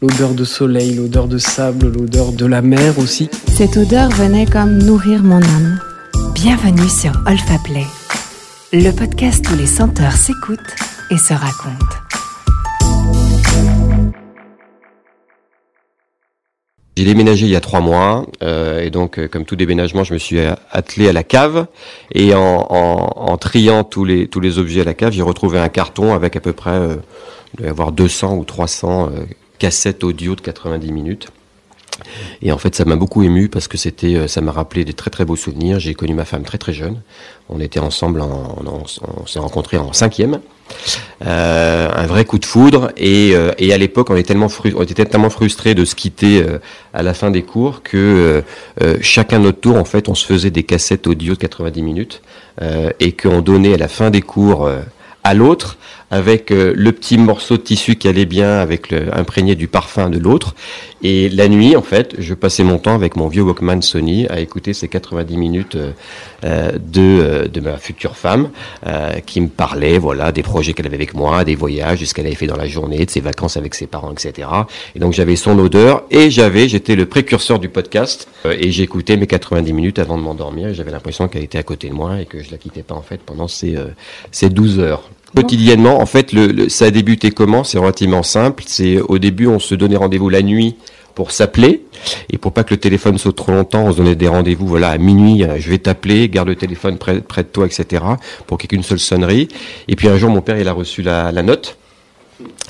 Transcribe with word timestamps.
l'odeur 0.00 0.34
de 0.34 0.44
soleil, 0.44 0.94
l'odeur 0.94 1.26
de 1.26 1.38
sable, 1.38 1.88
l'odeur 1.92 2.32
de 2.32 2.46
la 2.46 2.62
mer 2.62 2.98
aussi. 2.98 3.28
Cette 3.48 3.76
odeur 3.76 4.10
venait 4.10 4.46
comme 4.46 4.78
nourrir 4.78 5.22
mon 5.22 5.42
âme. 5.42 5.80
Bienvenue 6.34 6.88
sur 6.88 7.12
Olfa 7.26 7.58
Play, 7.64 7.84
le 8.72 8.92
podcast 8.92 9.44
où 9.50 9.56
les 9.56 9.66
senteurs 9.66 10.12
s'écoutent 10.12 10.76
et 11.10 11.18
se 11.18 11.34
racontent. 11.34 11.96
J'ai 16.96 17.04
déménagé 17.04 17.46
il 17.46 17.52
y 17.52 17.56
a 17.56 17.60
trois 17.60 17.80
mois 17.80 18.26
euh, 18.42 18.80
et 18.80 18.90
donc 18.90 19.18
euh, 19.18 19.28
comme 19.28 19.44
tout 19.44 19.54
déménagement, 19.54 20.02
je 20.02 20.12
me 20.14 20.18
suis 20.18 20.40
attelé 20.70 21.08
à 21.08 21.12
la 21.12 21.22
cave 21.22 21.66
et 22.12 22.34
en, 22.34 22.66
en, 22.70 23.12
en 23.14 23.36
triant 23.36 23.84
tous 23.84 24.04
les 24.04 24.26
tous 24.26 24.40
les 24.40 24.58
objets 24.58 24.80
à 24.80 24.84
la 24.84 24.94
cave, 24.94 25.12
j'ai 25.12 25.22
retrouvé 25.22 25.60
un 25.60 25.68
carton 25.68 26.12
avec 26.12 26.34
à 26.34 26.40
peu 26.40 26.52
près 26.52 26.72
euh, 26.72 26.96
il 27.54 27.58
doit 27.58 27.66
y 27.68 27.70
avoir 27.70 27.92
200 27.92 28.36
ou 28.36 28.44
300 28.44 29.10
cassettes 29.58 30.04
audio 30.04 30.34
de 30.34 30.40
90 30.40 30.92
minutes. 30.92 31.28
Et 32.42 32.52
en 32.52 32.58
fait, 32.58 32.74
ça 32.74 32.84
m'a 32.84 32.96
beaucoup 32.96 33.22
ému 33.22 33.48
parce 33.48 33.68
que 33.68 33.76
c'était, 33.76 34.14
euh, 34.14 34.28
ça 34.28 34.40
m'a 34.40 34.52
rappelé 34.52 34.84
des 34.84 34.92
très 34.92 35.10
très 35.10 35.24
beaux 35.24 35.36
souvenirs. 35.36 35.80
J'ai 35.80 35.94
connu 35.94 36.14
ma 36.14 36.24
femme 36.24 36.42
très 36.42 36.58
très 36.58 36.72
jeune. 36.72 37.00
On 37.48 37.60
était 37.60 37.80
ensemble, 37.80 38.20
en, 38.20 38.58
on, 38.64 39.26
s'est 39.26 39.38
rencontrés 39.38 39.78
en 39.78 39.92
cinquième. 39.92 40.40
Euh, 41.26 41.88
un 41.92 42.06
vrai 42.06 42.24
coup 42.24 42.38
de 42.38 42.44
foudre. 42.44 42.92
Et, 42.96 43.32
euh, 43.34 43.52
et 43.58 43.72
à 43.72 43.78
l'époque, 43.78 44.10
on, 44.10 44.16
était 44.16 44.28
tellement 44.28 44.48
on 44.76 44.82
était 44.82 45.04
tellement 45.04 45.30
frustrés 45.30 45.74
de 45.74 45.84
se 45.84 45.94
quitter 45.94 46.44
à 46.92 47.02
la 47.02 47.14
fin 47.14 47.30
des 47.30 47.42
cours 47.42 47.82
que 47.82 48.42
chacun 49.00 49.38
notre 49.38 49.60
tour, 49.60 49.76
en 49.76 49.84
fait, 49.84 50.08
on 50.08 50.14
se 50.14 50.26
faisait 50.26 50.50
des 50.50 50.62
cassettes 50.62 51.06
audio 51.06 51.34
de 51.34 51.38
90 51.38 51.82
minutes 51.82 52.22
et 53.00 53.12
qu'on 53.12 53.40
donnait 53.40 53.74
à 53.74 53.78
la 53.78 53.88
fin 53.88 54.10
des 54.10 54.22
cours 54.22 54.70
à 55.24 55.34
l'autre 55.34 55.78
avec 56.10 56.50
euh, 56.50 56.72
le 56.76 56.92
petit 56.92 57.18
morceau 57.18 57.56
de 57.56 57.62
tissu 57.62 57.96
qui 57.96 58.08
allait 58.08 58.24
bien 58.24 58.58
avec 58.58 58.90
le 58.90 59.14
imprégné 59.16 59.54
du 59.54 59.68
parfum 59.68 60.08
de 60.08 60.18
l'autre. 60.18 60.54
Et 61.02 61.28
la 61.28 61.48
nuit 61.48 61.76
en 61.76 61.82
fait 61.82 62.16
je 62.18 62.34
passais 62.34 62.64
mon 62.64 62.78
temps 62.78 62.94
avec 62.94 63.14
mon 63.14 63.28
vieux 63.28 63.42
Walkman 63.42 63.82
Sony 63.82 64.26
à 64.28 64.40
écouter 64.40 64.72
ces 64.72 64.88
90 64.88 65.36
minutes 65.36 65.76
euh, 65.76 65.92
euh, 66.44 66.72
de, 66.72 67.46
de 67.46 67.60
ma 67.60 67.76
future 67.76 68.16
femme 68.16 68.50
qui 69.26 69.40
me 69.40 69.48
parlait 69.48 69.98
voilà 69.98 70.32
des 70.32 70.42
projets 70.42 70.72
qu'elle 70.72 70.86
avait 70.86 70.96
avec 70.96 71.14
moi 71.14 71.44
des 71.44 71.54
voyages 71.54 72.00
de 72.00 72.04
ce 72.04 72.14
qu'elle 72.14 72.26
avait 72.26 72.34
fait 72.34 72.46
dans 72.46 72.56
la 72.56 72.66
journée 72.66 73.04
de 73.04 73.10
ses 73.10 73.20
vacances 73.20 73.56
avec 73.56 73.74
ses 73.74 73.86
parents 73.86 74.12
etc 74.12 74.48
et 74.94 74.98
donc 74.98 75.12
j'avais 75.12 75.36
son 75.36 75.58
odeur 75.58 76.04
et 76.10 76.30
j'avais 76.30 76.68
j'étais 76.68 76.96
le 76.96 77.06
précurseur 77.06 77.58
du 77.58 77.68
podcast 77.68 78.28
et 78.44 78.70
j'écoutais 78.70 79.16
mes 79.16 79.26
90 79.26 79.72
minutes 79.72 79.98
avant 79.98 80.16
de 80.16 80.22
m'endormir. 80.22 80.72
J'avais 80.74 80.90
l'impression 80.90 81.28
qu'elle 81.28 81.44
était 81.44 81.58
à 81.58 81.62
côté 81.62 81.88
de 81.88 81.94
moi 81.94 82.20
et 82.20 82.26
que 82.26 82.42
je 82.42 82.50
la 82.50 82.58
quittais 82.58 82.82
pas 82.82 82.94
en 82.94 83.02
fait 83.02 83.20
pendant 83.20 83.48
ces, 83.48 83.76
ces 84.30 84.48
12 84.48 84.78
heures 84.78 85.02
Quotidiennement, 85.34 86.00
en 86.00 86.06
fait, 86.06 86.34
ça 86.68 86.86
a 86.86 86.90
débuté 86.90 87.30
comment? 87.30 87.64
C'est 87.64 87.78
relativement 87.78 88.22
simple. 88.22 88.64
C'est 88.66 89.00
au 89.00 89.18
début, 89.18 89.46
on 89.46 89.58
se 89.58 89.74
donnait 89.74 89.96
rendez-vous 89.96 90.28
la 90.28 90.42
nuit 90.42 90.76
pour 91.14 91.32
s'appeler 91.32 91.82
et 92.30 92.38
pour 92.38 92.52
pas 92.52 92.62
que 92.62 92.72
le 92.72 92.80
téléphone 92.80 93.18
saute 93.18 93.36
trop 93.36 93.50
longtemps, 93.50 93.86
on 93.86 93.92
se 93.92 93.96
donnait 93.96 94.14
des 94.14 94.28
rendez-vous. 94.28 94.66
Voilà, 94.66 94.90
à 94.90 94.98
minuit, 94.98 95.44
je 95.58 95.68
vais 95.68 95.78
t'appeler, 95.78 96.28
garde 96.28 96.48
le 96.48 96.54
téléphone 96.56 96.96
près, 96.96 97.20
près 97.20 97.42
de 97.42 97.48
toi, 97.48 97.66
etc. 97.66 98.04
Pour 98.46 98.56
qu'il 98.56 98.70
y 98.70 98.74
ait 98.74 98.76
qu'une 98.76 98.84
seule 98.84 99.00
sonnerie. 99.00 99.48
Et 99.88 99.96
puis 99.96 100.08
un 100.08 100.16
jour, 100.16 100.30
mon 100.30 100.40
père, 100.40 100.58
il 100.58 100.68
a 100.68 100.72
reçu 100.72 101.02
la 101.02 101.32
note 101.42 101.76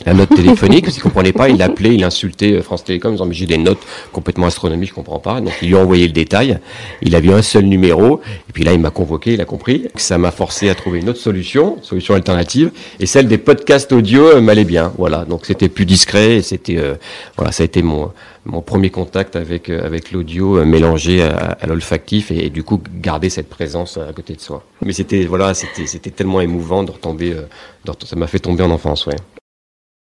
la 0.06 0.14
note 0.14 0.28
téléphonique, 0.34 0.84
parce 0.84 0.94
qu'il 0.94 1.02
comprenait 1.02 1.32
pas, 1.32 1.48
il 1.48 1.60
appelait, 1.62 1.94
il 1.94 2.04
insultait 2.04 2.60
France 2.62 2.84
Télécom, 2.84 3.10
en 3.10 3.14
disant, 3.14 3.26
mais 3.26 3.34
j'ai 3.34 3.46
des 3.46 3.58
notes 3.58 3.80
complètement 4.12 4.46
astronomiques, 4.46 4.90
je 4.90 4.94
comprends 4.94 5.18
pas. 5.18 5.40
Donc, 5.40 5.52
il 5.62 5.68
lui 5.68 5.76
a 5.76 5.80
envoyé 5.80 6.06
le 6.06 6.12
détail. 6.12 6.58
Il 7.02 7.14
a 7.14 7.20
vu 7.20 7.32
un 7.32 7.42
seul 7.42 7.64
numéro. 7.64 8.20
Et 8.48 8.52
puis 8.52 8.64
là, 8.64 8.72
il 8.72 8.80
m'a 8.80 8.90
convoqué, 8.90 9.34
il 9.34 9.40
a 9.40 9.44
compris. 9.44 9.88
Ça 9.96 10.18
m'a 10.18 10.30
forcé 10.30 10.68
à 10.68 10.74
trouver 10.74 11.00
une 11.00 11.08
autre 11.08 11.20
solution, 11.20 11.78
solution 11.82 12.14
alternative. 12.14 12.70
Et 13.00 13.06
celle 13.06 13.28
des 13.28 13.38
podcasts 13.38 13.92
audio 13.92 14.26
euh, 14.26 14.40
m'allait 14.40 14.64
bien. 14.64 14.92
Voilà. 14.98 15.24
Donc, 15.24 15.46
c'était 15.46 15.68
plus 15.68 15.86
discret 15.86 16.36
et 16.36 16.42
c'était, 16.42 16.78
euh, 16.78 16.94
voilà, 17.36 17.52
ça 17.52 17.62
a 17.62 17.66
été 17.66 17.82
mon, 17.82 18.10
mon 18.44 18.62
premier 18.62 18.90
contact 18.90 19.36
avec, 19.36 19.68
euh, 19.68 19.84
avec 19.84 20.12
l'audio 20.12 20.58
euh, 20.58 20.64
mélangé 20.64 21.22
à, 21.22 21.56
à 21.60 21.66
l'olfactif 21.66 22.30
et, 22.30 22.50
du 22.50 22.62
coup, 22.62 22.80
garder 23.00 23.30
cette 23.30 23.48
présence 23.48 23.98
à 23.98 24.12
côté 24.12 24.34
de 24.34 24.40
soi. 24.40 24.64
Mais 24.82 24.92
c'était, 24.92 25.24
voilà, 25.24 25.54
c'était, 25.54 25.86
c'était 25.86 26.10
tellement 26.10 26.40
émouvant 26.40 26.82
de 26.82 26.90
retomber, 26.90 27.32
euh, 27.32 27.42
de, 27.84 27.92
ça 28.04 28.16
m'a 28.16 28.26
fait 28.26 28.38
tomber 28.38 28.62
en 28.62 28.70
enfance, 28.70 29.06
ouais. 29.06 29.16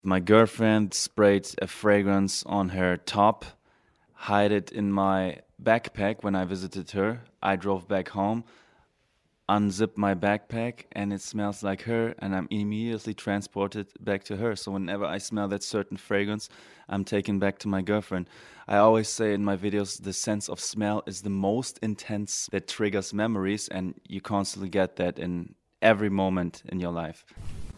My 0.06 0.20
girlfriend 0.20 0.94
sprayed 0.94 1.48
a 1.60 1.66
fragrance 1.66 2.44
on 2.44 2.68
her 2.68 2.96
top, 2.96 3.44
hid 4.28 4.52
it 4.52 4.70
in 4.70 4.92
my 4.92 5.40
backpack 5.60 6.22
when 6.22 6.36
I 6.36 6.44
visited 6.44 6.92
her. 6.92 7.22
I 7.42 7.56
drove 7.56 7.88
back 7.88 8.10
home, 8.10 8.44
unzipped 9.48 9.98
my 9.98 10.14
backpack, 10.14 10.84
and 10.92 11.12
it 11.12 11.22
smells 11.22 11.64
like 11.64 11.82
her, 11.82 12.14
and 12.20 12.36
I'm 12.36 12.46
immediately 12.52 13.14
transported 13.14 13.88
back 13.98 14.22
to 14.26 14.36
her. 14.36 14.54
So 14.54 14.70
whenever 14.70 15.04
I 15.04 15.18
smell 15.18 15.48
that 15.48 15.64
certain 15.64 15.96
fragrance, 15.96 16.48
I'm 16.88 17.04
taken 17.04 17.40
back 17.40 17.58
to 17.58 17.68
my 17.68 17.82
girlfriend. 17.82 18.28
I 18.68 18.76
always 18.76 19.08
say 19.08 19.34
in 19.34 19.42
my 19.42 19.56
videos, 19.56 20.00
the 20.00 20.12
sense 20.12 20.48
of 20.48 20.60
smell 20.60 21.02
is 21.06 21.22
the 21.22 21.30
most 21.30 21.80
intense 21.82 22.48
that 22.52 22.68
triggers 22.68 23.12
memories, 23.12 23.66
and 23.66 24.00
you 24.06 24.20
constantly 24.20 24.68
get 24.68 24.94
that 24.96 25.18
in 25.18 25.56
every 25.82 26.10
moment 26.10 26.62
in 26.68 26.78
your 26.78 26.92
life. 26.92 27.24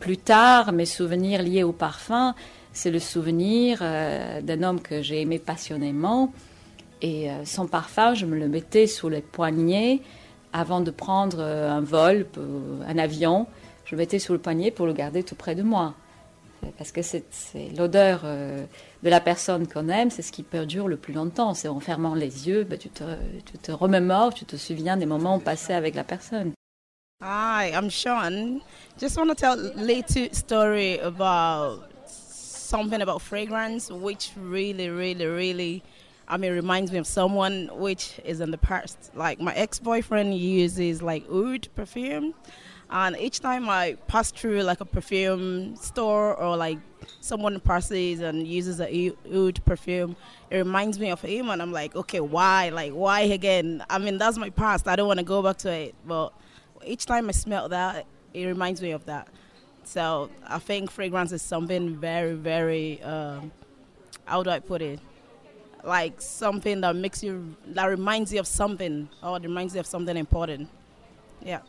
Plus 0.00 0.16
tard, 0.16 0.72
mes 0.72 0.86
souvenirs 0.86 1.42
liés 1.42 1.64
au 1.64 1.72
parfum, 1.72 2.34
c'est 2.72 2.90
le 2.90 3.00
souvenir 3.00 3.80
euh, 3.82 4.40
d'un 4.40 4.62
homme 4.62 4.80
que 4.80 5.02
j'ai 5.02 5.22
aimé 5.22 5.40
passionnément. 5.40 6.32
Et 7.02 7.30
euh, 7.30 7.44
son 7.44 7.66
parfum, 7.66 8.14
je 8.14 8.24
me 8.24 8.38
le 8.38 8.48
mettais 8.48 8.86
sous 8.86 9.08
les 9.08 9.20
poignets 9.20 10.00
avant 10.52 10.80
de 10.80 10.92
prendre 10.92 11.38
euh, 11.40 11.70
un 11.70 11.80
vol, 11.80 12.26
un 12.86 12.98
avion. 12.98 13.46
Je 13.84 13.96
le 13.96 13.98
mettais 13.98 14.20
sous 14.20 14.32
le 14.32 14.38
poignet 14.38 14.70
pour 14.70 14.86
le 14.86 14.92
garder 14.92 15.24
tout 15.24 15.34
près 15.34 15.56
de 15.56 15.62
moi. 15.62 15.94
Parce 16.76 16.92
que 16.92 17.02
c'est 17.02 17.24
l'odeur 17.76 18.24
de 18.24 19.08
la 19.08 19.20
personne 19.20 19.68
qu'on 19.68 19.88
aime, 19.88 20.10
c'est 20.10 20.22
ce 20.22 20.32
qui 20.32 20.42
perdure 20.42 20.88
le 20.88 20.96
plus 20.96 21.14
longtemps. 21.14 21.54
C'est 21.54 21.68
en 21.68 21.78
fermant 21.78 22.16
les 22.16 22.48
yeux, 22.48 22.64
ben, 22.64 22.76
tu, 22.76 22.88
te, 22.88 23.04
tu 23.46 23.58
te 23.58 23.70
remémores, 23.70 24.34
tu 24.34 24.44
te 24.44 24.56
souviens 24.56 24.96
des 24.96 25.06
moments 25.06 25.38
passés 25.38 25.72
avec 25.72 25.94
la 25.94 26.02
personne. 26.02 26.52
Hi, 27.20 27.72
I'm 27.74 27.88
Sean. 27.88 28.62
Just 28.96 29.16
want 29.16 29.30
to 29.30 29.34
tell 29.34 29.56
little 29.56 30.32
story 30.32 30.98
about 30.98 31.90
something 32.06 33.02
about 33.02 33.22
fragrance, 33.22 33.90
which 33.90 34.30
really, 34.36 34.88
really, 34.88 35.26
really, 35.26 35.82
I 36.28 36.36
mean, 36.36 36.52
reminds 36.52 36.92
me 36.92 36.98
of 36.98 37.08
someone 37.08 37.70
which 37.72 38.20
is 38.24 38.40
in 38.40 38.52
the 38.52 38.58
past. 38.58 39.10
Like 39.16 39.40
my 39.40 39.52
ex-boyfriend 39.54 40.32
uses 40.38 41.02
like 41.02 41.24
oud 41.28 41.66
perfume, 41.74 42.34
and 42.88 43.16
each 43.16 43.40
time 43.40 43.68
I 43.68 43.96
pass 44.06 44.30
through 44.30 44.62
like 44.62 44.80
a 44.80 44.84
perfume 44.84 45.74
store 45.74 46.36
or 46.36 46.56
like 46.56 46.78
someone 47.20 47.58
passes 47.58 48.20
and 48.20 48.46
uses 48.46 48.80
a 48.80 49.12
oud 49.34 49.64
perfume, 49.64 50.14
it 50.50 50.58
reminds 50.58 51.00
me 51.00 51.10
of 51.10 51.20
him, 51.22 51.50
and 51.50 51.60
I'm 51.60 51.72
like, 51.72 51.96
okay, 51.96 52.20
why? 52.20 52.68
Like, 52.68 52.92
why 52.92 53.22
again? 53.22 53.84
I 53.90 53.98
mean, 53.98 54.18
that's 54.18 54.38
my 54.38 54.50
past. 54.50 54.86
I 54.86 54.94
don't 54.94 55.08
want 55.08 55.18
to 55.18 55.24
go 55.24 55.42
back 55.42 55.56
to 55.58 55.72
it, 55.72 55.96
but 56.06 56.32
each 56.84 57.06
time 57.06 57.28
I 57.28 57.32
smell 57.32 57.68
that, 57.68 58.06
it 58.34 58.46
reminds 58.46 58.80
me 58.82 58.92
of 58.92 59.04
that. 59.06 59.28
So 59.84 60.30
I 60.46 60.58
think 60.58 60.90
fragrance 60.90 61.32
is 61.32 61.42
something 61.42 61.96
very, 61.96 62.34
very, 62.34 63.02
um, 63.02 63.50
how 64.24 64.42
do 64.42 64.50
I 64.50 64.58
put 64.58 64.82
it? 64.82 65.00
Like 65.82 66.20
something 66.20 66.80
that 66.82 66.94
makes 66.96 67.22
you, 67.22 67.56
that 67.68 67.86
reminds 67.86 68.32
you 68.32 68.40
of 68.40 68.46
something, 68.46 69.08
or 69.22 69.38
reminds 69.38 69.74
you 69.74 69.80
of 69.80 69.86
something 69.86 70.16
important. 70.16 70.68
Yeah. 71.42 71.60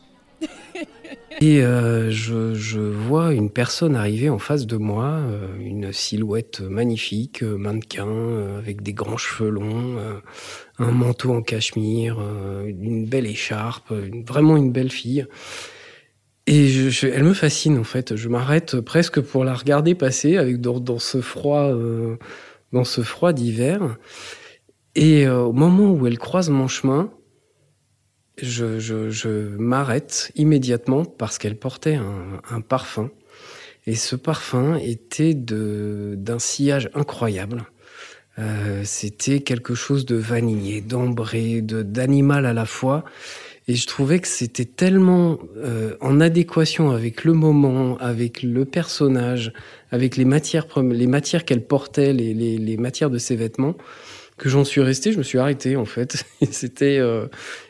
Et 1.40 1.62
euh, 1.62 2.10
je, 2.10 2.78
vois 2.78 3.32
une 3.32 3.50
personne 3.50 3.96
arriver 3.96 4.28
en 4.28 4.38
face 4.38 4.66
de 4.66 4.76
moi, 4.76 5.06
euh, 5.06 5.46
une 5.58 5.90
silhouette 5.90 6.60
magnifique, 6.60 7.42
euh, 7.42 7.56
mannequin, 7.56 8.58
avec 8.58 8.82
des 8.82 8.92
grands 8.92 9.16
cheveux 9.16 9.48
longs, 9.48 9.96
un 10.78 10.90
manteau 10.90 11.32
en 11.32 11.40
cachemire, 11.40 12.18
une 12.66 13.06
belle 13.06 13.26
écharpe, 13.26 13.92
vraiment 14.26 14.56
une 14.56 14.70
belle 14.70 14.90
fille. 14.90 15.26
Et 16.46 16.68
elle 17.04 17.24
me 17.24 17.34
fascine 17.34 17.78
en 17.78 17.84
fait. 17.84 18.16
Je 18.16 18.28
m'arrête 18.28 18.80
presque 18.80 19.20
pour 19.20 19.44
la 19.44 19.54
regarder 19.54 19.94
passer 19.94 20.36
avec 20.36 20.60
dans, 20.60 20.80
dans 20.80 20.98
ce 20.98 21.20
froid, 21.20 21.72
dans 22.72 22.84
ce 22.84 23.02
froid 23.02 23.32
d'hiver. 23.32 23.96
Et 24.94 25.28
au 25.28 25.52
moment 25.52 25.92
où 25.92 26.06
elle 26.06 26.18
croise 26.18 26.50
mon 26.50 26.66
chemin, 26.66 27.10
je, 28.42 28.78
je, 28.78 29.10
je 29.10 29.28
m'arrête 29.28 30.32
immédiatement 30.34 31.04
parce 31.04 31.38
qu'elle 31.38 31.56
portait 31.56 31.94
un, 31.94 32.40
un, 32.50 32.60
parfum. 32.60 33.10
Et 33.86 33.94
ce 33.94 34.16
parfum 34.16 34.76
était 34.76 35.34
d'un 35.34 36.38
sillage 36.38 36.90
incroyable. 36.94 37.64
Euh, 38.38 38.82
C'était 38.84 39.40
quelque 39.40 39.74
chose 39.74 40.06
de 40.06 40.16
vanillé, 40.16 40.80
d'ambré, 40.80 41.60
d'animal 41.62 42.46
à 42.46 42.52
la 42.52 42.66
fois. 42.66 43.04
Et 43.68 43.74
je 43.74 43.86
trouvais 43.86 44.18
que 44.18 44.26
c'était 44.26 44.64
tellement 44.64 45.38
euh, 45.56 45.94
en 46.00 46.20
adéquation 46.20 46.90
avec 46.90 47.24
le 47.24 47.34
moment, 47.34 47.96
avec 47.98 48.42
le 48.42 48.64
personnage, 48.64 49.52
avec 49.92 50.16
les 50.16 50.24
matières, 50.24 50.66
les 50.82 51.06
matières 51.06 51.44
qu'elle 51.44 51.64
portait, 51.64 52.12
les, 52.12 52.34
les, 52.34 52.58
les, 52.58 52.76
matières 52.76 53.10
de 53.10 53.18
ses 53.18 53.36
vêtements, 53.36 53.76
que 54.40 54.48
j'en 54.48 54.64
suis 54.64 54.80
resté, 54.80 55.12
je 55.12 55.18
me 55.18 55.22
suis 55.22 55.38
arrêté 55.38 55.76
en 55.76 55.84
fait. 55.84 56.24
C'était 56.50 56.98
euh, 56.98 57.26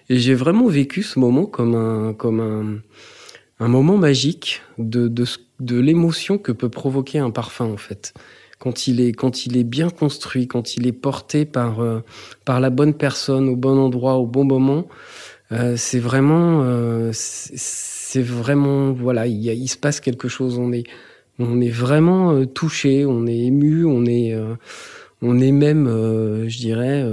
et 0.08 0.18
j'ai 0.18 0.34
vraiment 0.34 0.68
vécu 0.68 1.02
ce 1.02 1.18
moment 1.18 1.44
comme 1.44 1.74
un 1.74 2.14
comme 2.14 2.40
un, 2.40 3.64
un 3.64 3.68
moment 3.68 3.96
magique 3.96 4.62
de 4.78 5.08
de, 5.08 5.24
de 5.58 5.78
l'émotion 5.80 6.38
que 6.38 6.52
peut 6.52 6.68
provoquer 6.70 7.18
un 7.18 7.30
parfum 7.30 7.66
en 7.66 7.76
fait. 7.76 8.14
quand 8.60 8.86
il 8.86 9.00
est, 9.00 9.12
quand 9.12 9.46
il 9.46 9.56
est 9.56 9.64
bien 9.64 9.90
construit, 9.90 10.46
quand 10.46 10.76
il 10.76 10.86
est 10.86 10.92
porté 10.92 11.44
par, 11.46 11.80
euh, 11.80 12.00
par 12.44 12.60
la 12.60 12.70
bonne 12.70 12.94
personne 12.94 13.48
au 13.48 13.56
bon 13.56 13.76
endroit, 13.78 14.14
au 14.16 14.26
bon 14.26 14.44
moment, 14.44 14.86
euh, 15.50 15.74
c'est 15.76 15.98
vraiment, 15.98 16.60
euh, 16.62 17.10
c'est 17.14 18.22
vraiment, 18.22 18.92
voilà, 18.92 19.26
il, 19.26 19.46
il, 19.46 19.68
se 19.68 19.78
passe 19.78 19.98
quelque 20.00 20.28
chose. 20.28 20.58
On 20.58 20.72
est, 20.72 20.84
on 21.38 21.60
est 21.60 21.70
vraiment 21.70 22.44
touché, 22.46 23.06
on 23.06 23.26
est 23.26 23.38
ému, 23.38 23.84
on 23.86 24.04
est, 24.04 24.36
on 25.22 25.38
est 25.38 25.52
même, 25.52 25.86
je 26.48 26.58
dirais, 26.58 27.04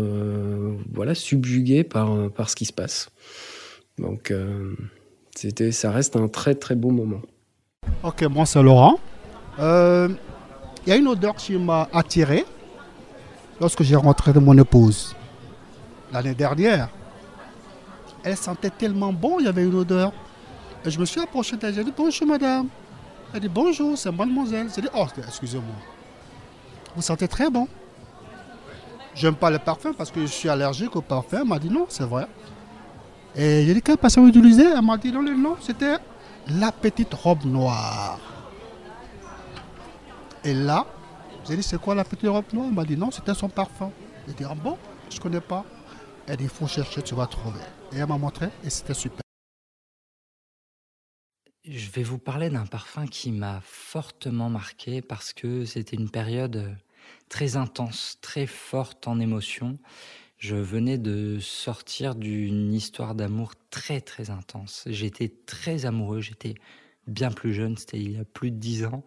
voilà, 0.94 1.16
subjugué 1.16 1.84
par, 1.84 2.30
par 2.32 2.50
ce 2.50 2.56
qui 2.56 2.66
se 2.66 2.74
passe. 2.74 3.10
Donc, 3.98 4.34
c'était, 5.36 5.72
ça 5.72 5.92
reste 5.92 6.16
un 6.16 6.28
très 6.28 6.56
très 6.56 6.76
beau 6.76 6.90
moment. 6.90 7.22
Ok, 8.04 8.24
moi 8.24 8.46
c'est 8.46 8.62
Laurent. 8.62 9.00
Euh, 9.60 10.10
il 10.86 10.90
y 10.90 10.94
a 10.94 10.96
une 10.96 11.08
odeur 11.08 11.36
qui 11.36 11.56
m'a 11.58 11.88
attiré 11.94 12.46
lorsque 13.60 13.84
j'ai 13.84 13.96
rentré 13.96 14.34
de 14.34 14.40
mon 14.40 14.58
épouse 14.58 15.16
l'année 16.12 16.34
dernière. 16.34 16.90
Elle 18.24 18.38
sentait 18.38 18.70
tellement 18.70 19.14
bon, 19.14 19.40
il 19.40 19.46
y 19.46 19.48
avait 19.48 19.64
une 19.64 19.76
odeur. 19.76 20.12
Et 20.86 20.90
je 20.90 21.00
me 21.00 21.06
suis 21.06 21.22
approché 21.22 21.56
d'elle, 21.56 21.74
j'ai 21.74 21.84
dit 21.84 21.94
bonjour 21.96 22.28
madame. 22.28 22.68
Elle 23.34 23.42
dit 23.42 23.50
bonjour, 23.50 23.98
c'est 23.98 24.12
mademoiselle. 24.12 24.70
J'ai 24.76 24.82
dit 24.82 24.90
oh, 24.96 25.06
excusez-moi. 25.18 25.76
Vous 26.96 27.02
sentez 27.02 27.28
très 27.28 27.50
bon. 27.50 27.68
J'aime 29.18 29.36
pas 29.36 29.50
le 29.50 29.58
parfum 29.58 29.94
parce 29.94 30.12
que 30.12 30.22
je 30.22 30.28
suis 30.28 30.48
allergique 30.48 30.96
au 30.96 31.02
parfum. 31.02 31.40
Elle 31.42 31.48
m'a 31.48 31.58
dit 31.58 31.70
non, 31.70 31.88
c'est 31.90 32.04
vrai. 32.04 32.28
Et 33.36 33.66
j'ai 33.66 33.74
dit 33.74 33.82
quelle 33.82 33.98
passion 33.98 34.22
vous 34.22 34.30
utilisez 34.30 34.66
Elle 34.66 34.82
m'a 34.84 34.98
dit 34.98 35.12
non, 35.12 35.24
non, 35.24 35.58
c'était 35.60 35.98
la 36.48 36.72
petite 36.72 37.14
robe 37.14 37.44
noire. 37.44 38.20
Et 40.44 40.54
là, 40.54 40.86
j'ai 41.48 41.56
dit, 41.56 41.64
c'est 41.64 41.80
quoi 41.80 41.96
la 41.96 42.04
petite 42.04 42.30
robe 42.30 42.46
noire? 42.54 42.68
Elle 42.70 42.76
m'a 42.76 42.86
dit, 42.86 42.96
non, 42.96 43.12
c'était 43.12 43.34
son 43.34 43.50
parfum. 43.50 43.92
J'ai 44.28 44.34
dit, 44.34 44.44
ah 44.44 44.56
bon? 44.56 44.78
Je 45.10 45.20
connais 45.20 45.42
pas. 45.42 45.66
Elle 46.28 46.38
dit, 46.38 46.44
il 46.44 46.50
faut 46.50 46.68
chercher, 46.68 47.02
tu 47.02 47.16
vas 47.16 47.26
trouver. 47.28 47.60
Et 47.92 47.98
elle 47.98 48.08
m'a 48.08 48.18
montré 48.18 48.50
et 48.64 48.70
c'était 48.70 48.94
super. 48.94 49.22
Je 51.66 51.90
vais 51.90 52.04
vous 52.04 52.18
parler 52.18 52.50
d'un 52.50 52.66
parfum 52.66 53.08
qui 53.08 53.32
m'a 53.32 53.60
fortement 53.64 54.50
marqué 54.50 55.02
parce 55.02 55.34
que 55.34 55.66
c'était 55.66 55.98
une 55.98 56.10
période 56.10 56.78
très 57.30 57.56
intense, 57.56 58.18
très 58.22 58.46
forte 58.46 59.08
en 59.08 59.20
émotion. 59.20 59.78
Je 60.38 60.56
venais 60.56 60.98
de 60.98 61.40
sortir 61.40 62.16
d'une 62.16 62.74
histoire 62.74 63.16
d'amour 63.16 63.54
très 63.70 64.02
très 64.02 64.30
intense. 64.30 64.84
J'étais 64.88 65.32
très 65.46 65.86
amoureux, 65.86 66.22
j'étais 66.22 66.56
bien 67.08 67.32
plus 67.32 67.54
jeune, 67.54 67.78
c'était 67.78 68.00
il 68.00 68.12
y 68.12 68.20
a 68.20 68.26
plus 68.26 68.52
de 68.52 68.58
dix 68.58 68.86
ans. 68.86 69.04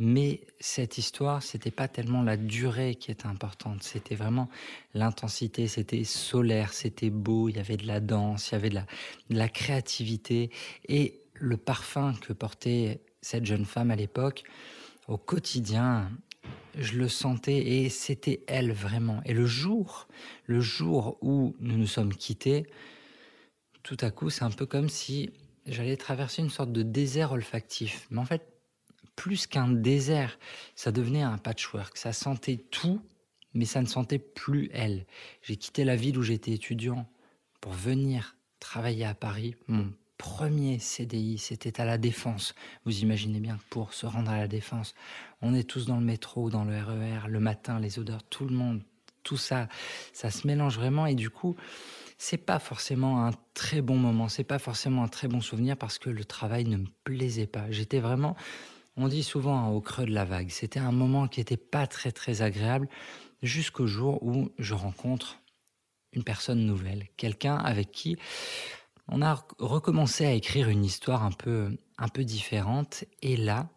Mais 0.00 0.42
cette 0.60 0.96
histoire, 0.96 1.42
c'était 1.42 1.72
pas 1.72 1.88
tellement 1.88 2.22
la 2.22 2.36
durée 2.36 2.94
qui 2.94 3.10
était 3.10 3.26
importante, 3.26 3.82
c'était 3.82 4.14
vraiment 4.14 4.48
l'intensité, 4.94 5.66
c'était 5.66 6.04
solaire, 6.04 6.72
c'était 6.72 7.10
beau, 7.10 7.48
il 7.48 7.56
y 7.56 7.58
avait 7.58 7.76
de 7.76 7.86
la 7.86 7.98
danse, 7.98 8.50
il 8.50 8.52
y 8.52 8.54
avait 8.54 8.68
de 8.68 8.76
la, 8.76 8.86
de 9.30 9.36
la 9.36 9.48
créativité 9.48 10.50
et 10.88 11.20
le 11.34 11.56
parfum 11.56 12.14
que 12.20 12.32
portait 12.32 13.00
cette 13.22 13.44
jeune 13.44 13.64
femme 13.64 13.90
à 13.90 13.96
l'époque, 13.96 14.44
au 15.08 15.18
quotidien, 15.18 16.10
je 16.78 16.98
le 16.98 17.08
sentais 17.08 17.58
et 17.58 17.88
c'était 17.88 18.44
elle 18.46 18.72
vraiment. 18.72 19.20
Et 19.24 19.34
le 19.34 19.46
jour, 19.46 20.08
le 20.46 20.60
jour 20.60 21.18
où 21.20 21.54
nous 21.60 21.76
nous 21.76 21.86
sommes 21.86 22.14
quittés, 22.14 22.66
tout 23.82 23.96
à 24.00 24.10
coup, 24.10 24.30
c'est 24.30 24.44
un 24.44 24.50
peu 24.50 24.66
comme 24.66 24.88
si 24.88 25.30
j'allais 25.66 25.96
traverser 25.96 26.42
une 26.42 26.50
sorte 26.50 26.72
de 26.72 26.82
désert 26.82 27.32
olfactif. 27.32 28.06
Mais 28.10 28.18
en 28.18 28.24
fait, 28.24 28.58
plus 29.18 29.48
qu'un 29.48 29.68
désert. 29.68 30.38
Ça 30.76 30.92
devenait 30.92 31.22
un 31.22 31.38
patchwork. 31.38 31.96
Ça 31.96 32.12
sentait 32.12 32.56
tout, 32.70 33.02
mais 33.52 33.64
ça 33.64 33.82
ne 33.82 33.86
sentait 33.86 34.20
plus 34.20 34.70
elle. 34.72 35.06
J'ai 35.42 35.56
quitté 35.56 35.84
la 35.84 35.96
ville 35.96 36.16
où 36.18 36.22
j'étais 36.22 36.52
étudiant 36.52 37.04
pour 37.60 37.72
venir 37.72 38.36
travailler 38.60 39.04
à 39.04 39.14
Paris. 39.14 39.56
Premier 40.18 40.78
CDI, 40.78 41.38
c'était 41.38 41.80
à 41.80 41.84
la 41.84 41.96
Défense. 41.96 42.54
Vous 42.84 43.00
imaginez 43.00 43.40
bien 43.40 43.56
que 43.56 43.64
pour 43.70 43.94
se 43.94 44.04
rendre 44.04 44.30
à 44.30 44.36
la 44.36 44.48
Défense, 44.48 44.94
on 45.40 45.54
est 45.54 45.62
tous 45.68 45.86
dans 45.86 45.96
le 45.96 46.04
métro, 46.04 46.50
dans 46.50 46.64
le 46.64 46.76
RER, 46.76 47.26
e 47.26 47.28
le 47.28 47.40
matin, 47.40 47.78
les 47.78 47.98
odeurs, 47.98 48.22
tout 48.24 48.44
le 48.44 48.54
monde, 48.54 48.82
tout 49.22 49.36
ça, 49.36 49.68
ça 50.12 50.30
se 50.30 50.46
mélange 50.46 50.76
vraiment 50.76 51.06
et 51.06 51.14
du 51.14 51.30
coup, 51.30 51.56
c'est 52.18 52.36
pas 52.36 52.58
forcément 52.58 53.24
un 53.24 53.30
très 53.54 53.80
bon 53.80 53.96
moment, 53.96 54.28
c'est 54.28 54.44
pas 54.44 54.58
forcément 54.58 55.04
un 55.04 55.08
très 55.08 55.28
bon 55.28 55.40
souvenir 55.40 55.76
parce 55.76 55.98
que 55.98 56.10
le 56.10 56.24
travail 56.24 56.64
ne 56.64 56.76
me 56.76 56.86
plaisait 57.04 57.46
pas. 57.46 57.70
J'étais 57.70 58.00
vraiment 58.00 58.36
on 58.98 59.06
dit 59.06 59.22
souvent 59.22 59.56
hein, 59.56 59.68
au 59.68 59.80
creux 59.80 60.06
de 60.06 60.12
la 60.12 60.24
vague. 60.24 60.50
C'était 60.50 60.80
un 60.80 60.92
moment 60.92 61.28
qui 61.28 61.40
n'était 61.40 61.56
pas 61.56 61.86
très 61.86 62.10
très 62.10 62.42
agréable 62.42 62.88
jusqu'au 63.42 63.86
jour 63.86 64.22
où 64.22 64.50
je 64.58 64.74
rencontre 64.74 65.38
une 66.12 66.24
personne 66.24 66.66
nouvelle, 66.66 67.06
quelqu'un 67.16 67.56
avec 67.56 67.92
qui 67.92 68.16
on 69.08 69.22
a 69.22 69.44
recommencé 69.58 70.24
à 70.26 70.32
écrire 70.32 70.68
une 70.68 70.84
histoire 70.84 71.24
un 71.24 71.32
peu 71.32 71.76
un 71.98 72.08
peu 72.08 72.24
différente 72.24 73.04
et 73.22 73.36
là 73.36 73.68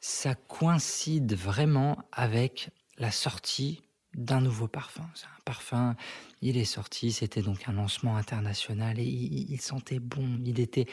ça 0.00 0.34
coïncide 0.34 1.34
vraiment 1.34 1.98
avec 2.12 2.70
la 2.98 3.10
sortie 3.10 3.82
d'un 4.14 4.40
nouveau 4.40 4.68
parfum. 4.68 5.04
C'est 5.14 5.26
un 5.26 5.42
parfum, 5.44 5.94
il 6.42 6.56
est 6.56 6.64
sorti, 6.64 7.12
c'était 7.12 7.42
donc 7.42 7.68
un 7.68 7.72
lancement 7.72 8.16
international 8.16 8.98
et 8.98 9.04
il 9.04 9.60
sentait 9.60 9.98
bon, 9.98 10.40
il 10.44 10.60
était 10.60 10.86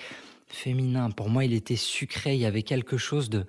féminin. 0.48 1.10
Pour 1.12 1.30
moi, 1.30 1.46
il 1.46 1.54
était 1.54 1.76
sucré. 1.76 2.36
Il 2.36 2.42
y 2.42 2.46
avait 2.46 2.64
quelque 2.64 2.98
chose 2.98 3.30
de, 3.30 3.46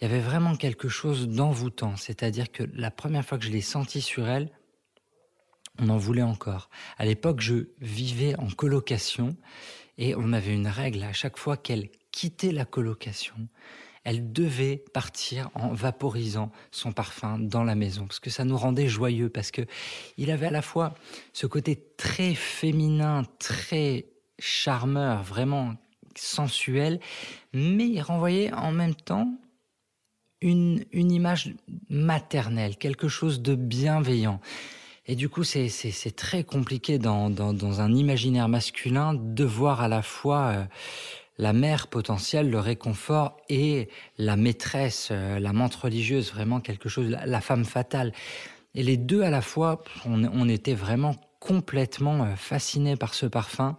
il 0.00 0.04
y 0.04 0.06
avait 0.06 0.20
vraiment 0.20 0.56
quelque 0.56 0.88
chose 0.88 1.28
d'envoûtant. 1.28 1.96
C'est-à-dire 1.96 2.50
que 2.50 2.64
la 2.74 2.90
première 2.90 3.24
fois 3.24 3.38
que 3.38 3.44
je 3.44 3.50
l'ai 3.50 3.60
senti 3.60 4.00
sur 4.00 4.28
elle, 4.28 4.50
on 5.80 5.88
en 5.88 5.96
voulait 5.96 6.22
encore. 6.22 6.70
À 6.98 7.04
l'époque, 7.04 7.40
je 7.40 7.68
vivais 7.80 8.36
en 8.38 8.48
colocation 8.48 9.36
et 9.98 10.14
on 10.14 10.32
avait 10.32 10.54
une 10.54 10.68
règle 10.68 11.02
à 11.02 11.12
chaque 11.12 11.38
fois 11.38 11.56
qu'elle 11.56 11.88
quittait 12.12 12.52
la 12.52 12.64
colocation, 12.64 13.48
elle 14.04 14.32
devait 14.32 14.84
partir 14.94 15.50
en 15.54 15.74
vaporisant 15.74 16.52
son 16.70 16.92
parfum 16.92 17.38
dans 17.38 17.64
la 17.64 17.74
maison 17.74 18.06
parce 18.06 18.20
que 18.20 18.30
ça 18.30 18.44
nous 18.44 18.56
rendait 18.56 18.88
joyeux 18.88 19.28
parce 19.28 19.50
que 19.50 19.62
il 20.16 20.30
avait 20.30 20.46
à 20.46 20.50
la 20.50 20.62
fois 20.62 20.94
ce 21.32 21.46
côté 21.46 21.82
très 21.96 22.34
féminin, 22.34 23.24
très 23.38 24.06
charmeur, 24.38 25.24
vraiment 25.24 25.74
sensuel, 26.14 27.00
mais 27.52 27.88
il 27.88 28.00
renvoyait 28.00 28.52
en 28.52 28.70
même 28.70 28.94
temps 28.94 29.34
une, 30.40 30.84
une 30.92 31.10
image 31.10 31.54
maternelle, 31.88 32.76
quelque 32.76 33.08
chose 33.08 33.42
de 33.42 33.54
bienveillant. 33.56 34.40
Et 35.06 35.14
du 35.14 35.28
coup, 35.28 35.44
c'est 35.44 36.16
très 36.16 36.42
compliqué 36.44 36.98
dans, 36.98 37.80
un 37.80 37.94
imaginaire 37.94 38.48
masculin 38.48 39.14
de 39.14 39.44
voir 39.44 39.80
à 39.80 39.88
la 39.88 40.02
fois 40.02 40.46
euh, 40.46 40.64
la 41.38 41.52
mère 41.52 41.88
potentielle, 41.88 42.50
le 42.50 42.58
réconfort, 42.58 43.36
et 43.48 43.88
la 44.18 44.36
maîtresse, 44.36 45.08
euh, 45.10 45.38
la 45.38 45.52
menthe 45.52 45.74
religieuse, 45.74 46.32
vraiment 46.32 46.60
quelque 46.60 46.88
chose, 46.88 47.08
la, 47.08 47.40
femme 47.40 47.64
fatale. 47.64 48.12
Et 48.74 48.82
les 48.82 48.96
deux 48.96 49.22
à 49.22 49.30
la 49.30 49.42
fois, 49.42 49.82
on, 50.04 50.48
était 50.48 50.74
vraiment 50.74 51.14
complètement 51.40 52.24
euh, 52.24 52.36
fascinés 52.36 52.96
par 52.96 53.14
ce 53.14 53.26
parfum. 53.26 53.76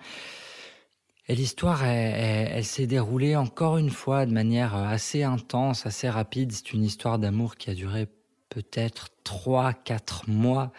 Et 1.27 1.35
l'histoire, 1.35 1.83
elle, 1.83 2.63
s'est 2.63 2.87
déroulée 2.87 3.35
encore 3.35 3.77
une 3.77 3.89
fois 3.89 4.25
de 4.25 4.31
manière 4.31 4.75
euh, 4.75 4.85
assez 4.85 5.23
intense, 5.23 5.85
assez 5.85 6.09
rapide. 6.09 6.51
C'est 6.51 6.73
une 6.73 6.83
histoire 6.83 7.19
d'amour 7.19 7.57
qui 7.57 7.69
a 7.69 7.73
duré 7.73 8.07
peut-être 8.49 9.09
trois, 9.23 9.73
quatre 9.73 10.29
mois 10.29 10.71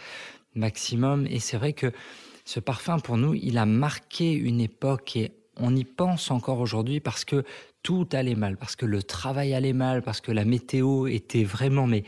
maximum. 0.55 1.27
Et 1.27 1.39
c'est 1.39 1.57
vrai 1.57 1.73
que 1.73 1.93
ce 2.45 2.61
parfum, 2.61 2.99
pour 2.99 3.17
nous, 3.17 3.35
il 3.35 3.59
a 3.59 3.67
marqué 3.67 4.33
une 4.33 4.61
époque 4.61 5.17
et 5.17 5.33
on 5.57 5.75
y 5.75 5.85
pense 5.85 6.31
encore 6.31 6.61
aujourd'hui 6.61 7.01
parce 7.01 7.25
que 7.25 7.45
tout 7.83 8.09
allait 8.13 8.35
mal, 8.35 8.57
parce 8.57 8.77
que 8.77 8.87
le 8.87 9.03
travail 9.03 9.55
allait 9.55 9.73
mal, 9.73 10.03
parce 10.03 10.21
que 10.21 10.33
la 10.33 10.45
météo 10.45 11.07
était 11.07 11.45
vraiment, 11.45 11.87
mais 11.87 12.05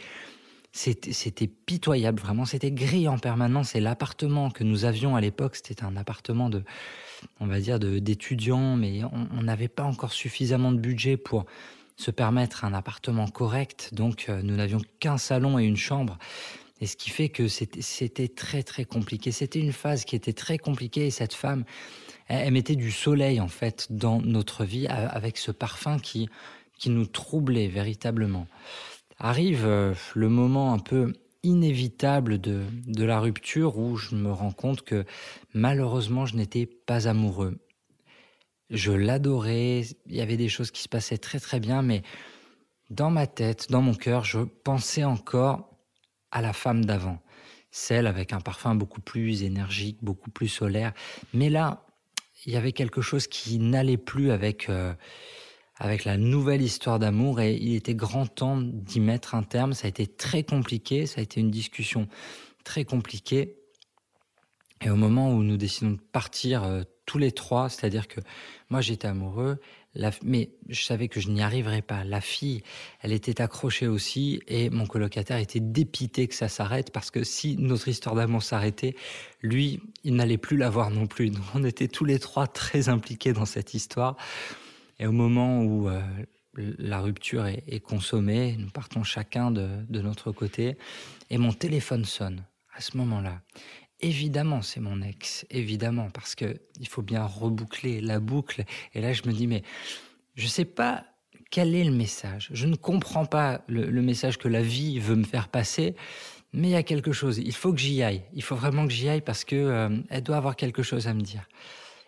c'était 0.73 1.49
pitoyable, 1.49 2.21
vraiment. 2.21 2.45
C'était 2.45 2.71
gris 2.71 3.09
en 3.09 3.19
permanence. 3.19 3.75
Et 3.75 3.81
l'appartement 3.81 4.51
que 4.51 4.63
nous 4.63 4.85
avions 4.85 5.17
à 5.17 5.21
l'époque, 5.21 5.57
c'était 5.57 5.83
un 5.83 5.97
appartement 5.97 6.49
de 6.49 6.63
on 7.41 7.47
va 7.47 7.61
dire, 7.61 7.79
d'étudiants, 7.79 8.77
mais 8.77 9.03
on 9.05 9.43
n'avait 9.43 9.69
pas 9.69 9.83
encore 9.83 10.13
suffisamment 10.13 10.73
de 10.73 10.79
budget 10.79 11.17
pour 11.17 11.47
se 11.97 12.11
permettre 12.11 12.65
un 12.65 12.73
appartement 12.73 13.29
correct. 13.29 13.91
Donc, 13.93 14.27
euh, 14.29 14.41
nous 14.43 14.57
n'avions 14.57 14.81
qu'un 15.01 15.19
salon 15.19 15.59
et 15.59 15.65
une 15.65 15.77
chambre. 15.77 16.19
Et 16.81 16.87
ce 16.87 16.97
qui 16.97 17.11
fait 17.11 17.29
que 17.29 17.47
c'était 17.49 18.29
très, 18.29 18.63
très 18.63 18.85
compliqué. 18.85 19.33
C'était 19.33 19.61
une 19.61 19.73
phase 19.73 20.05
qui 20.05 20.17
était 20.17 20.33
très 20.33 20.57
compliquée. 20.57 21.07
Et 21.07 21.11
cette 21.11 21.35
femme, 21.35 21.65
elle, 22.27 22.53
mettait 22.53 22.77
du 22.77 22.91
soleil, 22.91 23.41
en 23.41 23.49
fait, 23.49 23.89
dans 23.91 24.21
notre 24.23 24.65
vie 24.65 24.87
avec 24.87 25.37
ce 25.37 25.51
parfum 25.51 25.99
qui, 25.99 26.29
qui 26.79 26.89
nous 26.91 27.07
troublait 27.07 27.69
véritablement. 27.69 28.47
Arrive 29.19 29.67
euh, 29.67 29.95
le 30.15 30.31
moment 30.31 30.73
un 30.73 30.79
peu 30.79 31.13
inévitable 31.43 32.41
de, 32.41 32.65
de 32.87 33.05
la 33.05 33.21
rupture 33.21 33.79
où 33.79 33.97
je 33.97 34.15
me 34.15 34.33
rends 34.33 34.53
compte 34.53 34.83
que 34.83 35.05
malheureusement 35.55 36.27
je 36.27 36.37
n'étais 36.37 36.67
pas 36.67 37.09
amoureux. 37.09 37.59
Je 38.71 38.93
l'adorais, 38.93 39.83
il 40.07 40.15
y 40.15 40.21
avait 40.21 40.37
des 40.37 40.49
choses 40.49 40.71
qui 40.71 40.83
se 40.83 40.89
passaient 40.89 41.19
très 41.19 41.41
très 41.41 41.61
bien, 41.61 41.83
mais 41.83 42.03
dans 42.89 43.11
ma 43.11 43.27
tête, 43.27 43.71
dans 43.71 43.83
mon 43.83 43.95
cœur, 43.95 44.25
je 44.25 44.41
pensais 44.41 45.05
encore 45.05 45.70
à 46.33 46.41
la 46.41 46.53
femme 46.53 46.85
d'avant, 46.85 47.21
celle 47.71 48.07
avec 48.07 48.33
un 48.33 48.41
parfum 48.41 48.75
beaucoup 48.75 49.01
plus 49.01 49.43
énergique, 49.43 49.99
beaucoup 50.03 50.31
plus 50.31 50.49
solaire. 50.49 50.93
Mais 51.33 51.51
là, 51.51 51.87
il 52.47 52.53
y 52.53 52.57
avait 52.57 52.73
quelque 52.73 53.01
chose 53.01 53.27
qui 53.27 53.59
n'allait 53.59 53.97
plus 53.97 54.31
avec, 54.31 54.69
euh, 54.69 54.95
avec 55.77 56.05
la 56.05 56.17
nouvelle 56.17 56.63
histoire 56.63 56.99
d'amour 56.99 57.41
et 57.41 57.55
il 57.55 57.75
était 57.75 57.95
grand 57.95 58.27
temps 58.27 58.59
d'y 58.61 59.01
mettre 59.01 59.35
un 59.35 59.43
terme. 59.43 59.73
Ça 59.73 59.87
a 59.87 59.89
été 59.89 60.07
très 60.07 60.43
compliqué, 60.43 61.07
ça 61.07 61.21
a 61.21 61.23
été 61.23 61.41
une 61.41 61.51
discussion 61.51 62.09
très 62.65 62.85
compliquée. 62.85 63.57
Et 64.83 64.91
au 64.91 64.97
moment 64.97 65.31
où 65.33 65.43
nous 65.43 65.59
décidons 65.59 65.93
de 65.93 66.01
partir 66.01 66.65
euh, 66.65 66.83
tous 67.05 67.19
les 67.19 67.33
trois, 67.33 67.69
c'est-à-dire 67.69 68.09
que 68.09 68.21
moi 68.71 68.81
j'étais 68.81 69.09
amoureux, 69.09 69.61
mais 70.23 70.51
je 70.69 70.83
savais 70.85 71.09
que 71.09 71.21
je 71.21 71.29
n'y 71.29 71.43
arriverais 71.43 71.83
pas. 71.83 72.05
La 72.05 72.21
fille, 72.21 72.63
elle 73.01 73.13
était 73.13 73.41
accrochée 73.41 73.89
aussi 73.89 74.41
et 74.47 74.71
mon 74.71 74.87
colocataire 74.87 75.39
était 75.39 75.61
dépité 75.61 76.29
que 76.29 76.35
ça 76.35 76.49
s'arrête 76.49 76.93
parce 76.93 77.11
que 77.11 77.25
si 77.25 77.57
notre 77.57 77.89
histoire 77.89 78.15
d'amour 78.15 78.43
s'arrêtait, 78.43 78.95
lui, 79.43 79.81
il 80.05 80.15
n'allait 80.15 80.39
plus 80.39 80.57
la 80.57 80.71
voir 80.71 80.91
non 80.91 81.07
plus. 81.07 81.31
Donc 81.31 81.45
on 81.55 81.65
était 81.65 81.89
tous 81.89 82.05
les 82.05 82.19
trois 82.19 82.47
très 82.47 82.89
impliqués 82.89 83.33
dans 83.33 83.47
cette 83.47 83.75
histoire. 83.75 84.17
Et 84.99 85.07
au 85.07 85.13
moment 85.13 85.63
où 85.63 85.89
euh, 85.89 86.01
la 86.55 87.01
rupture 87.01 87.47
est, 87.47 87.81
consommée, 87.81 88.57
nous 88.59 88.71
partons 88.71 89.03
chacun 89.03 89.51
de, 89.51 89.69
de 89.89 90.01
notre 90.01 90.31
côté 90.31 90.77
et 91.31 91.39
mon 91.39 91.53
téléphone 91.53 92.05
sonne 92.05 92.45
à 92.75 92.81
ce 92.81 92.97
moment-là. 92.97 93.41
Évidemment, 94.02 94.62
c'est 94.62 94.80
mon 94.80 95.02
ex, 95.02 95.47
évidemment, 95.50 96.09
parce 96.11 96.35
que 96.35 96.57
il 96.78 96.88
faut 96.88 97.02
bien 97.02 97.25
reboucler 97.25 98.00
la 98.00 98.19
boucle. 98.19 98.64
Et 98.95 99.00
là, 99.00 99.12
je 99.12 99.23
me 99.26 99.33
dis, 99.33 99.47
mais 99.47 99.62
je 100.37 100.45
ne 100.45 100.49
sais 100.49 100.64
pas 100.64 101.04
quel 101.50 101.75
est 101.75 101.85
le 101.85 101.92
message. 101.92 102.49
Je 102.52 102.66
ne 102.66 102.76
comprends 102.76 103.26
pas 103.26 103.62
le, 103.66 104.02
message 104.02 104.38
que 104.38 104.49
la 104.49 104.62
vie 104.62 104.99
veut 104.99 105.16
me 105.16 105.25
faire 105.25 105.49
passer, 105.49 105.97
mais 106.52 106.69
il 106.69 106.71
y 106.71 106.76
a 106.76 106.83
quelque 106.83 107.12
chose. 107.12 107.38
Il 107.38 107.54
faut 107.54 107.73
que 107.73 107.80
j'y 107.80 108.02
aille. 108.02 108.23
Il 108.33 108.42
faut 108.42 108.57
vraiment 108.57 108.87
que 108.87 108.92
j'y 108.92 109.09
aille 109.09 109.21
parce 109.21 109.45
que 109.45 109.57
euh, 109.57 109.99
elle 110.09 110.23
doit 110.23 110.37
avoir 110.37 110.57
quelque 110.57 110.83
chose 110.83 111.07
à 111.07 111.14
me 111.14 111.21
dire. 111.21 111.47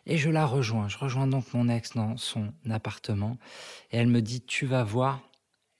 Et 0.06 0.16
je 0.16 0.30
la 0.30 0.46
rejoins. 0.46 0.88
Je 0.88 0.99
rejoins 0.99 1.26
donc 1.26 1.52
mon 1.52 1.68
ex 1.68 1.92
dans 1.94 2.16
son 2.16 2.52
appartement, 2.70 3.37
et 3.90 3.99
elle 3.99 4.08
me 4.08 4.22
dit, 4.22 4.40
tu 4.40 4.66
vas 4.66 4.84
voir. 4.84 5.20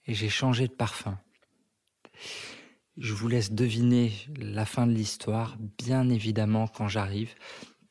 Et 0.05 0.13
j'ai 0.13 0.29
changé 0.29 0.67
de 0.67 0.73
parfum. 0.73 1.17
Je 2.97 3.13
vous 3.13 3.27
laisse 3.27 3.51
deviner 3.51 4.11
la 4.37 4.65
fin 4.65 4.85
de 4.85 4.91
l'histoire, 4.91 5.57
bien 5.79 6.09
évidemment, 6.09 6.67
quand 6.67 6.87
j'arrive, 6.87 7.33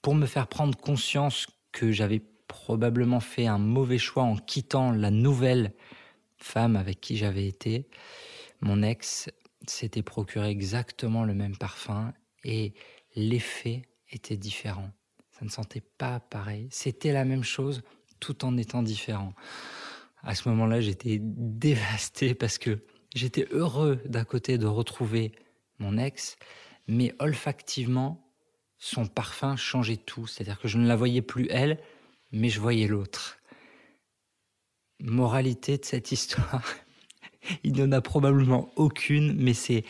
pour 0.00 0.14
me 0.14 0.26
faire 0.26 0.46
prendre 0.46 0.78
conscience 0.78 1.46
que 1.72 1.90
j'avais 1.90 2.22
probablement 2.46 3.18
fait 3.18 3.46
un 3.46 3.58
mauvais 3.58 3.98
choix 3.98 4.22
en 4.22 4.36
quittant 4.36 4.92
la 4.92 5.10
nouvelle 5.10 5.72
femme 6.36 6.76
avec 6.76 7.00
qui 7.00 7.16
j'avais 7.16 7.48
été. 7.48 7.88
Mon 8.60 8.82
ex 8.82 9.28
s'était 9.66 10.02
procuré 10.02 10.50
exactement 10.50 11.24
le 11.24 11.34
même 11.34 11.56
parfum 11.56 12.12
et 12.44 12.74
l'effet 13.16 13.82
était 14.10 14.36
différent. 14.36 14.90
Ça 15.32 15.44
ne 15.44 15.50
sentait 15.50 15.82
pas 15.98 16.20
pareil. 16.20 16.68
C'était 16.70 17.12
la 17.12 17.24
même 17.24 17.44
chose 17.44 17.82
tout 18.20 18.44
en 18.44 18.56
étant 18.56 18.82
différent. 18.82 19.34
À 20.22 20.36
ce 20.36 20.48
moment-là, 20.48 20.80
j'étais 20.80 21.18
dévasté 21.20 22.34
parce 22.34 22.58
que 22.58 22.84
J'étais 23.14 23.46
heureux 23.50 24.00
d'un 24.06 24.24
côté 24.24 24.58
de 24.58 24.66
retrouver 24.66 25.32
mon 25.78 25.98
ex, 25.98 26.36
mais 26.88 27.14
olfactivement, 27.18 28.26
son 28.78 29.06
parfum 29.06 29.56
changeait 29.56 29.96
tout. 29.96 30.26
C'est-à-dire 30.26 30.58
que 30.58 30.68
je 30.68 30.78
ne 30.78 30.86
la 30.86 30.96
voyais 30.96 31.22
plus 31.22 31.46
elle, 31.50 31.78
mais 32.32 32.48
je 32.48 32.60
voyais 32.60 32.86
l'autre. 32.86 33.38
Moralité 35.00 35.78
de 35.78 35.84
cette 35.84 36.12
histoire, 36.12 36.64
il 37.64 37.72
n'y 37.72 37.82
en 37.82 37.92
a 37.92 38.00
probablement 38.00 38.70
aucune, 38.76 39.34
mais 39.34 39.54
c'est 39.54 39.84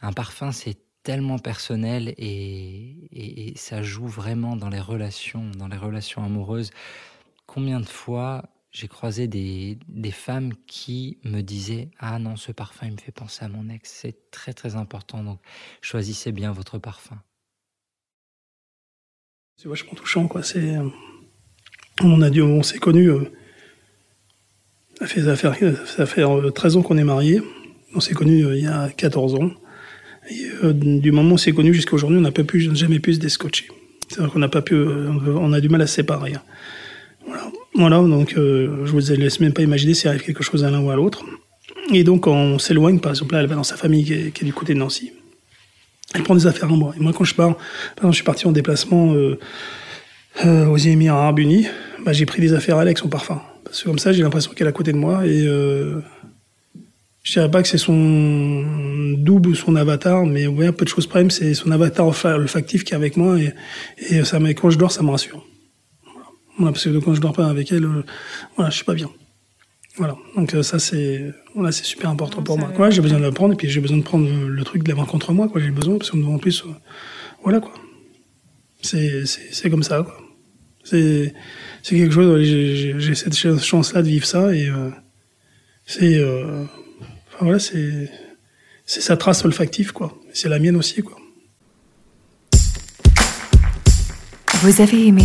un 0.00 0.12
parfum, 0.12 0.52
c'est 0.52 0.78
tellement 1.02 1.38
personnel 1.38 2.14
et, 2.16 3.08
et, 3.12 3.56
ça 3.56 3.82
joue 3.82 4.06
vraiment 4.06 4.56
dans 4.56 4.70
les 4.70 4.80
relations, 4.80 5.50
dans 5.50 5.68
les 5.68 5.76
relations 5.76 6.24
amoureuses. 6.24 6.72
Combien 7.46 7.78
de 7.80 7.86
fois 7.86 8.53
j'ai 8.74 8.88
croisé 8.88 9.28
des, 9.28 9.78
des, 9.88 10.10
femmes 10.10 10.52
qui 10.66 11.18
me 11.22 11.42
disaient 11.42 11.90
Ah 12.00 12.18
non, 12.18 12.34
ce 12.34 12.50
parfum, 12.50 12.86
il 12.86 12.92
me 12.94 12.98
fait 12.98 13.12
penser 13.12 13.44
à 13.44 13.48
mon 13.48 13.68
ex. 13.68 13.88
C'est 13.88 14.30
très 14.32 14.52
très 14.52 14.74
important, 14.74 15.22
donc 15.22 15.38
choisissez 15.80 16.32
bien 16.32 16.50
votre 16.50 16.78
parfum. 16.78 17.16
C'est 19.56 19.68
vachement 19.68 19.94
touchant, 19.94 20.26
quoi. 20.26 20.42
C'est, 20.42 20.74
on 22.02 22.20
a 22.20 22.30
dit, 22.30 22.42
on 22.42 22.64
s'est 22.64 22.78
connus. 22.78 23.10
Euh, 23.10 23.30
ça 24.98 25.06
fait, 25.06 25.22
ça 25.22 25.36
fait, 25.36 25.76
ça 25.86 26.06
fait 26.06 26.24
13 26.52 26.76
ans 26.76 26.82
qu'on 26.82 26.98
est 26.98 27.04
mariés. 27.04 27.42
On 27.94 28.00
s'est 28.00 28.14
connus 28.14 28.44
euh, 28.44 28.56
il 28.56 28.64
y 28.64 28.66
a 28.66 28.88
14 28.88 29.36
ans. 29.36 29.50
Et, 30.30 30.46
euh, 30.64 30.72
du 30.72 31.12
moment 31.12 31.30
où 31.30 31.34
on 31.34 31.36
s'est 31.36 31.52
connus 31.52 31.74
jusqu'à 31.74 31.94
aujourd'hui, 31.94 32.18
on 32.18 32.22
n'a 32.22 32.32
jamais 32.74 32.98
pu 32.98 33.14
se 33.14 33.20
déscotcher. 33.20 33.68
C'est-à-dire 34.08 34.32
qu'on 34.32 34.40
n'a 34.40 34.48
pas 34.48 34.64
on 34.72 35.52
a 35.52 35.60
du 35.60 35.68
mal 35.68 35.80
à 35.80 35.86
se 35.86 35.94
séparer. 35.94 36.34
Hein. 36.34 36.42
Voilà. 37.24 37.52
Voilà, 37.76 37.96
donc 37.96 38.34
euh, 38.36 38.84
je 38.84 38.92
vous 38.92 39.00
laisse 39.00 39.40
même 39.40 39.52
pas 39.52 39.62
imaginer 39.62 39.94
s'il 39.94 40.08
arrive 40.08 40.22
quelque 40.22 40.44
chose 40.44 40.64
à 40.64 40.70
l'un 40.70 40.80
ou 40.80 40.90
à 40.90 40.96
l'autre. 40.96 41.24
Et 41.92 42.04
donc 42.04 42.26
on 42.26 42.58
s'éloigne, 42.58 43.00
par 43.00 43.12
exemple 43.12 43.34
là, 43.34 43.40
elle 43.40 43.46
va 43.46 43.56
dans 43.56 43.64
sa 43.64 43.76
famille 43.76 44.04
qui 44.04 44.12
est, 44.12 44.44
du 44.44 44.52
côté 44.52 44.74
de 44.74 44.78
Nancy. 44.78 45.12
Elle 46.14 46.22
prend 46.22 46.34
des 46.34 46.46
affaires 46.46 46.72
en 46.72 46.76
moi. 46.76 46.94
Et 46.96 47.00
moi 47.00 47.12
quand 47.12 47.24
je 47.24 47.34
pars, 47.34 47.56
par 47.56 47.64
exemple, 47.98 48.12
je 48.12 48.16
suis 48.16 48.24
parti 48.24 48.46
en 48.46 48.52
déplacement 48.52 49.12
euh, 49.14 49.38
euh, 50.44 50.66
aux 50.66 50.76
Émirats 50.76 51.22
Arabes 51.22 51.40
Unis, 51.40 51.66
bah, 52.04 52.12
j'ai 52.12 52.26
pris 52.26 52.40
des 52.40 52.52
affaires 52.54 52.78
avec 52.78 52.98
son 52.98 53.08
parfum. 53.08 53.42
Parce 53.64 53.82
que 53.82 53.88
comme 53.88 53.98
ça, 53.98 54.12
j'ai 54.12 54.22
l'impression 54.22 54.52
qu'elle 54.52 54.68
est 54.68 54.70
à 54.70 54.72
côté 54.72 54.92
de 54.92 54.98
moi 54.98 55.26
et 55.26 55.44
euh, 55.46 56.00
je 57.24 57.32
dirais 57.32 57.50
pas 57.50 57.60
que 57.62 57.68
c'est 57.68 57.78
son 57.78 58.64
double 59.16 59.50
ou 59.50 59.54
son 59.54 59.74
avatar, 59.74 60.26
mais 60.26 60.46
ouais, 60.46 60.68
un 60.68 60.72
peu 60.72 60.84
de 60.84 60.90
choses 60.90 61.06
près, 61.06 61.28
c'est 61.30 61.54
son 61.54 61.72
avatar 61.72 62.06
olfactif 62.24 62.84
qui 62.84 62.92
est 62.92 62.96
avec 62.96 63.16
moi 63.16 63.38
et, 63.40 63.52
et 63.98 64.24
ça, 64.24 64.38
quand 64.54 64.70
je 64.70 64.78
dors, 64.78 64.92
ça 64.92 65.02
me 65.02 65.10
rassure. 65.10 65.44
Voilà, 66.58 66.72
parce 66.72 66.84
que 66.84 66.98
quand 66.98 67.14
je 67.14 67.20
dors 67.20 67.32
pas 67.32 67.46
avec 67.46 67.72
elle, 67.72 67.84
euh, 67.84 68.04
voilà, 68.56 68.70
je 68.70 68.76
suis 68.76 68.84
pas 68.84 68.94
bien. 68.94 69.10
Voilà, 69.96 70.16
donc 70.36 70.54
euh, 70.54 70.62
ça 70.62 70.78
c'est 70.80 71.32
voilà, 71.54 71.70
c'est 71.70 71.84
super 71.84 72.10
important 72.10 72.42
pour 72.42 72.58
moi. 72.58 72.68
Quoi, 72.74 72.90
j'ai 72.90 73.00
besoin 73.00 73.18
de 73.18 73.24
la 73.24 73.30
prendre 73.30 73.54
et 73.54 73.56
puis 73.56 73.68
j'ai 73.68 73.80
besoin 73.80 73.96
de 73.96 74.02
prendre 74.02 74.28
le 74.28 74.64
truc 74.64 74.82
de 74.82 74.88
l'avoir 74.88 75.06
contre 75.06 75.32
moi, 75.32 75.48
quoi. 75.48 75.60
J'ai 75.60 75.70
besoin 75.70 75.98
parce 75.98 76.10
qu'en 76.10 76.38
plus, 76.38 76.62
euh, 76.62 76.70
voilà 77.42 77.60
quoi. 77.60 77.72
C'est 78.82 79.24
c'est 79.26 79.70
comme 79.70 79.82
ça, 79.82 80.02
quoi. 80.02 80.16
C'est 80.82 81.32
c'est 81.82 81.96
quelque 81.96 82.12
chose. 82.12 82.42
J'ai 82.42 83.14
cette 83.14 83.34
chance-là 83.34 84.02
de 84.02 84.08
vivre 84.08 84.26
ça 84.26 84.54
et 84.54 84.68
c'est 85.86 86.22
enfin 86.22 87.44
voilà, 87.44 87.58
c'est 87.58 88.10
c'est 88.86 89.00
sa 89.00 89.16
trace 89.16 89.44
olfactive, 89.44 89.92
quoi. 89.92 90.18
C'est 90.32 90.48
la 90.48 90.58
mienne 90.58 90.76
aussi, 90.76 91.02
quoi. 91.02 91.16
Vous 94.62 94.80
avez 94.80 95.06
aimé 95.06 95.24